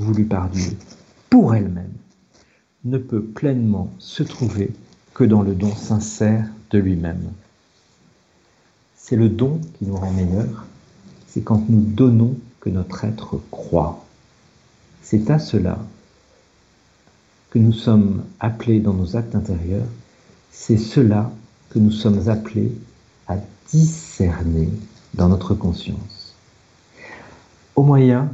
[0.00, 0.72] voulue par Dieu
[1.28, 1.92] pour elle-même,
[2.84, 4.72] ne peut pleinement se trouver
[5.14, 7.30] que dans le don sincère de lui-même.
[8.96, 10.66] C'est le don qui nous rend meilleurs,
[11.28, 14.04] c'est quand nous donnons que notre être croit.
[15.02, 15.78] C'est à cela
[17.50, 19.86] que nous sommes appelés dans nos actes intérieurs,
[20.52, 21.30] c'est cela
[21.70, 22.72] que nous sommes appelés
[23.26, 23.36] à
[23.70, 24.68] discerner
[25.14, 26.34] dans notre conscience.
[27.76, 28.30] Au moyen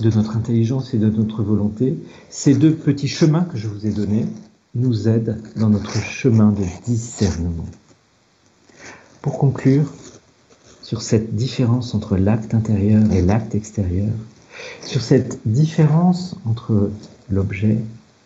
[0.00, 3.90] de notre intelligence et de notre volonté, ces deux petits chemins que je vous ai
[3.90, 4.26] donnés
[4.74, 7.66] nous aident dans notre chemin de discernement.
[9.20, 9.92] Pour conclure,
[10.82, 14.12] sur cette différence entre l'acte intérieur et l'acte extérieur,
[14.82, 16.90] sur cette différence entre
[17.30, 17.78] l'objet,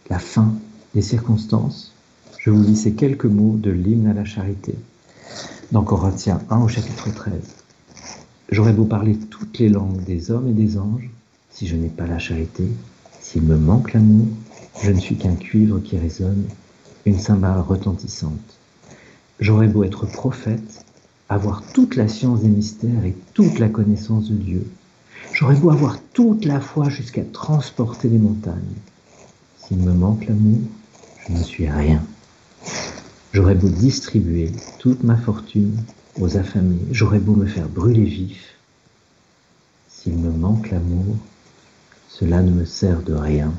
[0.09, 0.55] la fin,
[0.95, 1.93] les circonstances,
[2.39, 4.75] je vous lis ces quelques mots de l'hymne à la charité,
[5.73, 7.33] dans Corinthiens 1 au chapitre 13.
[8.51, 11.11] J'aurais beau parler toutes les langues des hommes et des anges,
[11.51, 12.65] si je n'ai pas la charité,
[13.21, 14.27] s'il me manque l'amour,
[14.83, 16.45] je ne suis qu'un cuivre qui résonne,
[17.05, 18.59] une cymbale retentissante.
[19.39, 20.85] J'aurais beau être prophète,
[21.29, 24.67] avoir toute la science des mystères et toute la connaissance de Dieu.
[25.33, 28.77] J'aurais beau avoir toute la foi jusqu'à transporter les montagnes.
[29.67, 30.59] S'il me manque l'amour,
[31.27, 32.03] je ne suis rien.
[33.33, 35.77] J'aurais beau distribuer toute ma fortune
[36.21, 38.57] aux affamés, j'aurais beau me faire brûler vif.
[39.89, 41.17] S'il me manque l'amour,
[42.09, 43.53] cela ne me sert de rien.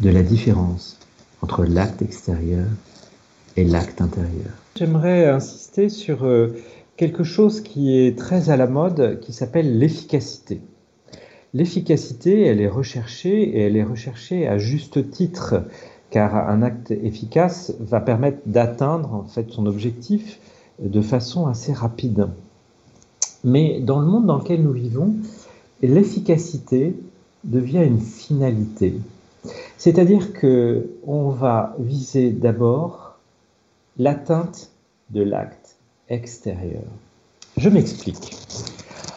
[0.00, 0.98] De la différence
[1.40, 2.66] entre l'acte extérieur
[3.56, 4.52] et l'acte intérieur.
[4.76, 6.54] J'aimerais insister sur euh,
[6.98, 10.60] quelque chose qui est très à la mode, qui s'appelle l'efficacité.
[11.54, 15.62] L'efficacité, elle est recherchée et elle est recherchée à juste titre,
[16.10, 20.38] car un acte efficace va permettre d'atteindre en fait son objectif
[20.82, 22.28] de façon assez rapide.
[23.44, 25.14] Mais dans le monde dans lequel nous vivons,
[25.82, 26.94] l'efficacité
[27.44, 28.94] devient une finalité.
[29.78, 33.18] C'est-à-dire que on va viser d'abord
[33.98, 34.70] l'atteinte
[35.10, 35.76] de l'acte
[36.08, 36.82] extérieur.
[37.56, 38.36] Je m'explique.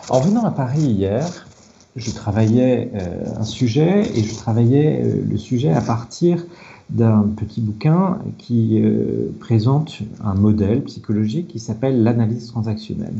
[0.09, 1.48] En venant à Paris hier,
[1.95, 6.45] je travaillais euh, un sujet et je travaillais euh, le sujet à partir
[6.89, 13.17] d'un petit bouquin qui euh, présente un modèle psychologique qui s'appelle l'analyse transactionnelle.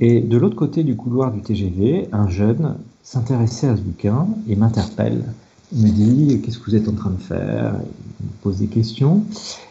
[0.00, 4.56] Et de l'autre côté du couloir du TGV, un jeune s'intéressait à ce bouquin et
[4.56, 5.24] m'interpelle
[5.72, 7.74] il me dit qu'est-ce que vous êtes en train de faire?
[8.20, 9.24] Il me pose des questions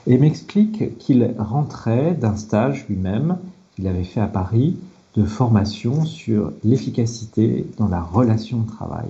[0.08, 3.38] et m'explique qu'il rentrait d'un stage lui-même
[3.76, 4.78] qu'il avait fait à Paris
[5.16, 9.10] de formation sur l'efficacité dans la relation de travail.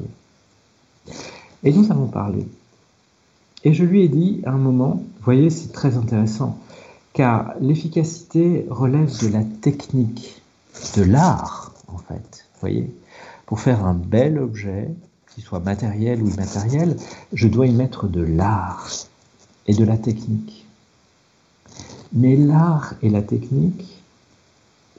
[1.64, 2.48] Et nous avons parlé.
[3.64, 6.60] Et je lui ai dit à un moment, voyez, c'est très intéressant,
[7.14, 10.42] car l'efficacité relève de la technique,
[10.96, 12.46] de l'art, en fait.
[12.62, 12.94] Voyez,
[13.48, 14.90] pour faire un bel objet,
[15.34, 16.98] qu'il soit matériel ou immatériel,
[17.34, 18.90] je dois y mettre de l'art
[19.68, 20.66] et de la technique.
[22.14, 23.95] Mais l'art et la technique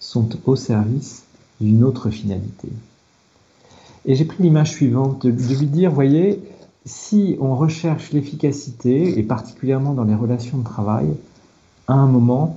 [0.07, 1.25] sont au service
[1.61, 2.69] d'une autre finalité.
[4.05, 6.41] Et j'ai pris l'image suivante de, lui dire, voyez,
[6.85, 11.09] si on recherche l'efficacité, et particulièrement dans les relations de travail,
[11.89, 12.57] à un moment,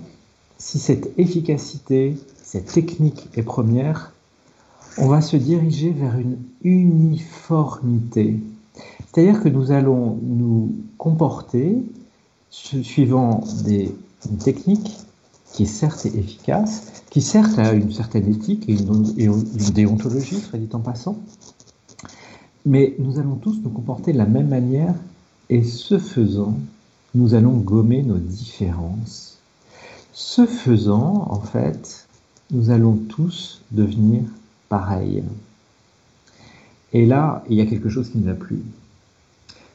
[0.60, 4.14] si cette efficacité, cette technique est première,
[5.00, 8.40] on va se diriger vers une uniformité.
[9.12, 11.78] C'est-à-dire que nous allons nous comporter
[12.52, 13.92] suivant des,
[14.30, 14.38] une
[15.54, 20.60] qui est certes efficace, qui certes a une certaine éthique et une, une déontologie, soit
[20.60, 21.18] dit en passant,
[22.66, 24.96] mais nous allons tous nous comporter de la même manière
[25.50, 26.58] et ce faisant,
[27.16, 29.40] nous allons gommer nos différences.
[30.14, 32.08] Ce faisant, en fait,
[32.52, 34.22] nous allons tous devenir
[34.70, 35.24] pareil.
[36.94, 38.64] Et là, il y a quelque chose qui ne va plus.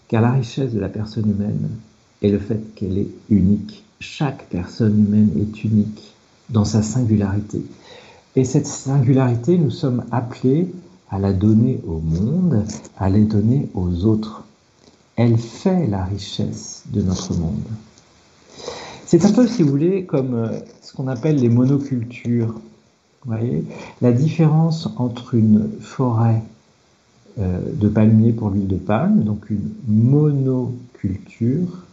[0.08, 1.70] Car la richesse de la personne humaine
[2.22, 3.83] est le fait qu'elle est unique.
[4.06, 6.14] Chaque personne humaine est unique
[6.50, 7.64] dans sa singularité.
[8.36, 10.70] Et cette singularité, nous sommes appelés
[11.10, 12.64] à la donner au monde,
[12.98, 14.44] à la donner aux autres.
[15.16, 17.64] Elle fait la richesse de notre monde.
[19.06, 22.52] C'est un peu, si vous voulez, comme euh, ce qu'on appelle les monocultures.
[23.24, 23.64] Vous voyez
[24.02, 26.42] La différence entre une forêt
[27.38, 31.84] euh, de palmiers pour l'huile de palme, donc une monoculture,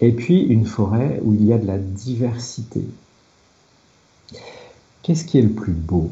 [0.00, 2.84] et puis une forêt où il y a de la diversité.
[5.02, 6.10] Qu'est-ce qui est le plus beau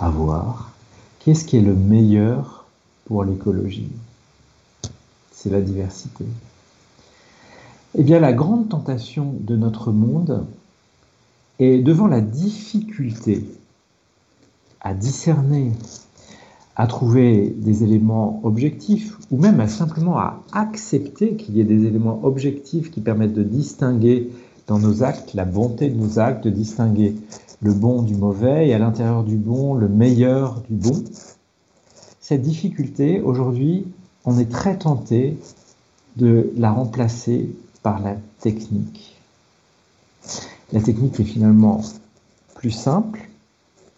[0.00, 0.72] à voir?
[1.20, 2.66] Qu'est-ce qui est le meilleur
[3.06, 3.90] pour l'écologie?
[5.32, 6.24] C'est la diversité.
[7.94, 10.46] Eh bien, la grande tentation de notre monde
[11.58, 13.44] est devant la difficulté
[14.80, 15.72] à discerner,
[16.76, 21.84] à trouver des éléments objectifs, ou même à simplement à accepter qu'il y ait des
[21.84, 24.30] éléments objectifs qui permettent de distinguer
[24.66, 27.14] dans nos actes la bonté de nos actes, de distinguer
[27.60, 31.04] le bon du mauvais et à l'intérieur du bon le meilleur du bon.
[32.20, 33.86] Cette difficulté, aujourd'hui,
[34.24, 35.36] on est très tenté
[36.16, 37.50] de la remplacer
[37.82, 39.16] par la technique.
[40.72, 41.82] La technique est finalement
[42.54, 43.28] plus simple,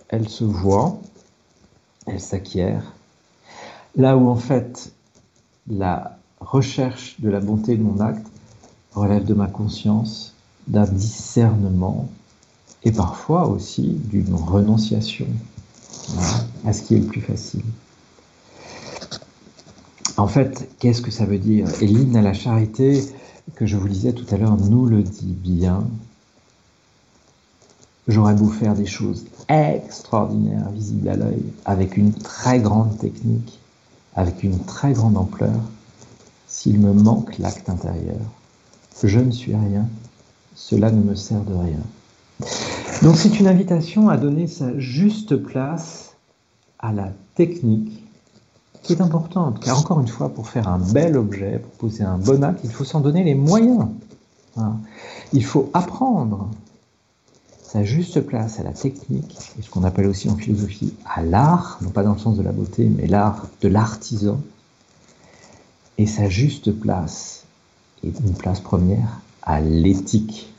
[0.08, 0.98] elle se voit,
[2.06, 2.92] elle s'acquiert.
[3.96, 4.92] Là où en fait
[5.68, 8.26] la recherche de la bonté de mon acte
[8.92, 10.34] relève de ma conscience,
[10.66, 12.08] d'un discernement
[12.84, 15.26] et parfois aussi d'une renonciation
[16.64, 17.62] à ce qui est le plus facile.
[20.16, 21.66] En fait, qu'est-ce que ça veut dire?
[21.82, 23.04] Et l'hymne à la charité,
[23.56, 25.84] que je vous disais tout à l'heure nous le dit bien.
[28.06, 33.58] J'aurais beau faire des choses extraordinaires, visibles à l'œil, avec une très grande technique,
[34.14, 35.60] avec une très grande ampleur,
[36.46, 38.20] s'il me manque l'acte intérieur,
[39.02, 39.86] je ne suis rien,
[40.54, 41.80] cela ne me sert de rien.
[43.02, 46.14] Donc c'est une invitation à donner sa juste place
[46.78, 48.04] à la technique
[48.82, 52.18] qui est importante, car encore une fois, pour faire un bel objet, pour poser un
[52.18, 53.86] bon acte, il faut s'en donner les moyens.
[55.32, 56.50] Il faut apprendre
[57.74, 61.90] sa juste place à la technique, ce qu'on appelle aussi en philosophie à l'art, non
[61.90, 64.40] pas dans le sens de la beauté, mais l'art de l'artisan,
[65.98, 67.42] et sa juste place,
[68.04, 70.54] et une place première, à l'éthique,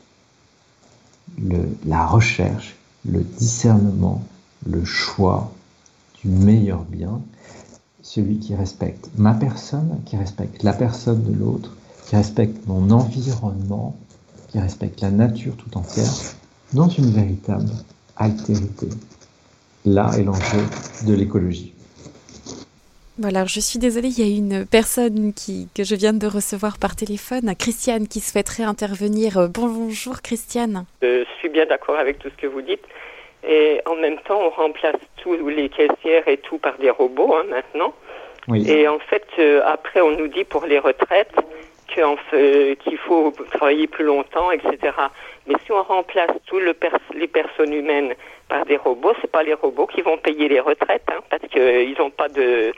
[1.86, 2.76] la recherche,
[3.06, 4.22] le discernement,
[4.66, 5.50] le choix
[6.22, 7.22] du meilleur bien,
[8.02, 11.74] celui qui respecte ma personne, qui respecte la personne de l'autre,
[12.06, 13.96] qui respecte mon environnement,
[14.48, 16.12] qui respecte la nature tout entière,
[16.72, 17.70] dans une véritable
[18.16, 18.88] altérité.
[19.84, 20.62] Là est l'enjeu
[21.06, 21.72] de l'écologie.
[23.18, 26.76] Voilà, je suis désolée, il y a une personne qui, que je viens de recevoir
[26.78, 29.38] par téléphone, Christiane, qui souhaiterait intervenir.
[29.38, 30.84] Euh, bonjour Christiane.
[31.00, 32.84] Je suis bien d'accord avec tout ce que vous dites.
[33.48, 37.44] Et en même temps, on remplace tous les caissières et tout par des robots hein,
[37.48, 37.94] maintenant.
[38.54, 41.34] Et en fait, euh, après, on nous dit pour les retraites
[42.82, 44.94] qu'il faut travailler plus longtemps, etc.
[45.46, 46.74] Mais si on remplace tous le
[47.14, 48.14] les personnes humaines
[48.48, 51.96] par des robots, c'est pas les robots qui vont payer les retraites, hein, parce qu'ils
[51.98, 52.72] n'ont pas de,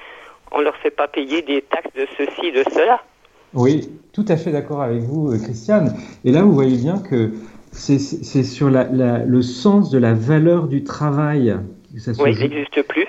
[0.53, 3.03] on leur fait pas payer des taxes de ceci, de cela.
[3.55, 5.95] Oui, tout à fait d'accord avec vous, euh, Christiane.
[6.25, 7.33] Et là, vous voyez bien que
[7.73, 11.57] c'est sur le sens de la valeur du travail.
[11.95, 13.07] Que ça oui, il n'existe plus.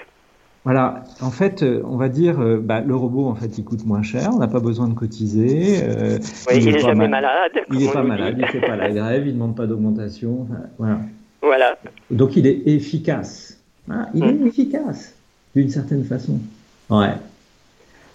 [0.66, 3.86] Voilà, en fait, euh, on va dire, euh, bah, le robot, en fait, il coûte
[3.86, 5.80] moins cher, on n'a pas besoin de cotiser.
[5.84, 6.20] Euh,
[6.50, 7.54] oui, il n'est jamais malade.
[7.72, 10.48] Il n'est pas malade, il ne fait pas la grève, il ne demande pas d'augmentation.
[10.78, 11.00] voilà.
[11.42, 11.78] voilà.
[12.12, 13.58] Donc, il est efficace.
[14.14, 14.48] il est hmm.
[14.48, 15.16] efficace,
[15.56, 16.40] d'une certaine façon.
[16.90, 17.14] Ouais.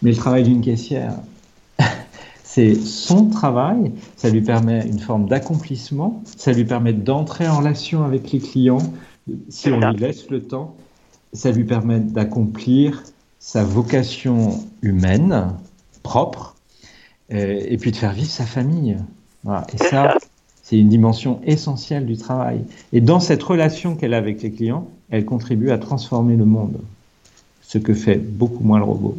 [0.03, 1.15] Mais le travail d'une caissière,
[2.43, 8.05] c'est son travail, ça lui permet une forme d'accomplissement, ça lui permet d'entrer en relation
[8.05, 8.93] avec les clients,
[9.49, 10.77] si on lui laisse le temps
[11.35, 13.03] ça lui permet d'accomplir
[13.39, 14.53] sa vocation
[14.83, 15.53] humaine
[16.03, 16.55] propre
[17.33, 18.97] euh, et puis de faire vivre sa famille.
[19.75, 20.17] Et ça,
[20.63, 22.65] c'est une dimension essentielle du travail.
[22.93, 26.81] Et dans cette relation qu'elle a avec les clients, elle contribue à transformer le monde,
[27.61, 29.15] ce que fait beaucoup moins le robot.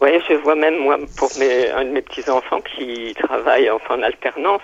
[0.00, 1.28] Oui, je vois même moi pour
[1.76, 4.62] un de mes petits enfants qui travaille en alternance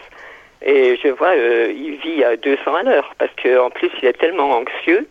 [0.62, 4.18] et je vois euh, il vit à 200 à l'heure parce qu'en plus il est
[4.18, 5.06] tellement anxieux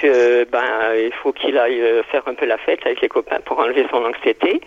[0.00, 3.40] que ben il faut qu'il aille euh, faire un peu la fête avec les copains
[3.44, 4.60] pour enlever son anxiété.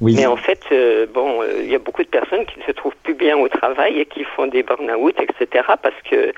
[0.00, 0.14] Oui.
[0.16, 2.72] Mais en fait, euh, bon, euh, il y a beaucoup de personnes qui ne se
[2.72, 5.64] trouvent plus bien au travail et qui font des burn-out, etc.
[5.82, 6.32] Parce que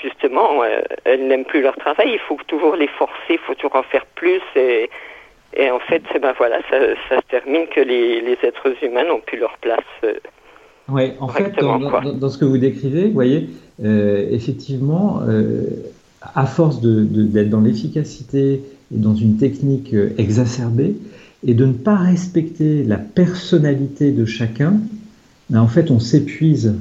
[0.00, 0.62] justement,
[1.04, 2.10] elles n'aiment plus leur travail.
[2.12, 4.42] Il faut toujours les forcer, il faut toujours en faire plus.
[4.56, 4.88] Et
[5.54, 9.20] Et en fait, ben voilà, ça, ça se termine que les, les, êtres humains n'ont
[9.20, 9.80] plus leur place.
[10.88, 13.48] Oui, en fait, dans, dans, ce que vous décrivez, vous voyez,
[13.82, 15.20] effectivement,
[16.34, 18.62] à force d'être dans l'efficacité
[18.94, 20.96] et dans une technique euh, exacerbée,
[21.44, 24.74] et de ne pas respecter la personnalité de chacun,
[25.50, 26.74] ben, en fait, on s'épuise.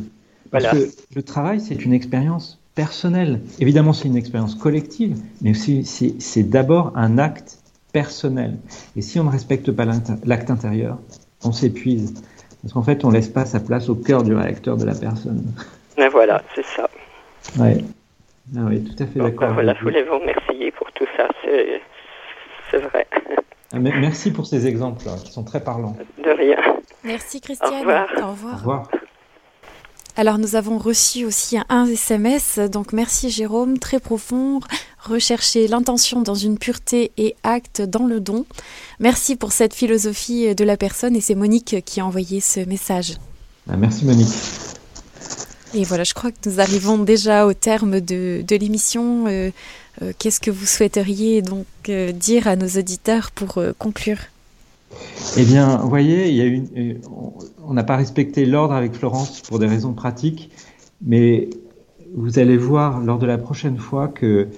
[0.51, 3.39] Parce que le travail, c'est une expérience personnelle.
[3.59, 7.59] Évidemment, c'est une expérience collective, mais aussi c'est d'abord un acte
[7.91, 8.57] personnel.
[8.95, 9.85] Et si on ne respecte pas
[10.25, 10.97] l'acte intérieur,
[11.43, 12.13] on s'épuise.
[12.61, 15.43] Parce qu'en fait, on laisse pas sa place au cœur du réacteur de la personne.
[15.97, 16.89] Ben voilà, c'est ça.
[17.59, 17.83] Ouais.
[18.55, 19.47] Ah oui, tout à fait d'accord.
[19.49, 23.07] Ben voilà, je voulais vous remercier pour tout ça, c'est vrai.
[23.73, 25.95] Ah, merci pour ces exemples qui sont très parlants.
[26.23, 26.57] De rien.
[27.03, 27.73] Merci Christiane.
[27.73, 28.07] Au revoir.
[28.17, 28.53] Au revoir.
[28.53, 28.87] Au revoir.
[30.17, 34.59] Alors nous avons reçu aussi un SMS, donc merci Jérôme, très profond,
[34.99, 38.45] rechercher l'intention dans une pureté et acte dans le don.
[38.99, 43.13] Merci pour cette philosophie de la personne et c'est Monique qui a envoyé ce message.
[43.69, 44.27] Ah, merci Monique.
[45.73, 49.27] Et voilà, je crois que nous arrivons déjà au terme de, l'émission.
[49.27, 49.51] Euh,
[50.01, 54.17] euh, qu'est-ce que vous souhaiteriez donc euh, dire à nos auditeurs pour conclure?
[55.37, 56.99] Eh bien, vous voyez, il y a une,
[57.65, 60.51] on n'a pas respecté l'ordre avec Florence pour des raisons pratiques,
[61.01, 61.49] mais
[62.13, 64.49] vous allez voir lors de la prochaine fois que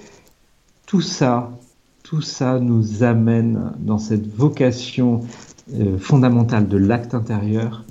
[0.88, 1.52] tout ça,
[2.02, 5.22] tout ça nous amène dans cette vocation
[6.00, 7.86] fondamentale de l'acte intérieur,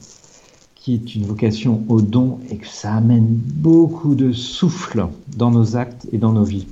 [0.83, 5.07] qui est une vocation au don, et que ça amène beaucoup de souffle
[5.37, 6.66] dans nos actes et dans nos vies.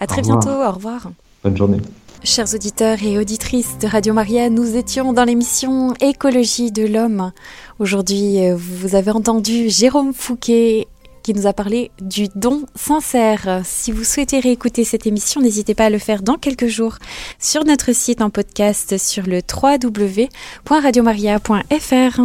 [0.00, 1.12] À très bientôt, au revoir.
[1.44, 1.78] Bonne journée.
[2.24, 7.30] Chers auditeurs et auditrices de Radio Maria, nous étions dans l'émission Écologie de l'homme.
[7.78, 10.88] Aujourd'hui, euh, vous avez entendu Jérôme Fouquet
[11.22, 13.60] qui nous a parlé du don sincère.
[13.64, 16.96] Si vous souhaitez réécouter cette émission, n'hésitez pas à le faire dans quelques jours
[17.38, 22.20] sur notre site en podcast sur le www.radiomaria.fr.